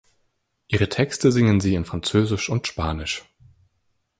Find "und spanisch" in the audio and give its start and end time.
2.49-3.23